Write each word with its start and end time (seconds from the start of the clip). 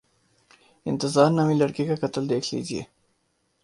انتظار 0.85 1.29
نامی 1.31 1.53
لڑکے 1.53 1.85
کا 1.87 1.95
قتل 2.07 2.29
دیکھ 2.29 2.53
لیجیے۔ 2.53 2.83